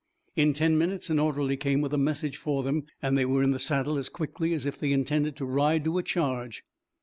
In 0.35 0.53
ten 0.53 0.79
minutes 0.79 1.11
an 1.11 1.19
orderly 1.19 1.55
came 1.55 1.79
with 1.79 1.93
a 1.93 1.97
message 1.99 2.35
for 2.35 2.63
them 2.63 2.87
and 3.03 3.15
they 3.15 3.23
were 3.23 3.43
in 3.43 3.51
the 3.51 3.59
saddle 3.59 3.99
as 3.99 4.09
quickly 4.09 4.51
as 4.55 4.65
if 4.65 4.79
they 4.79 4.91
intended 4.93 5.35
to 5.35 5.45
ride 5.45 5.83
to 5.83 5.99
a 5.99 6.01
charge. 6.01 6.65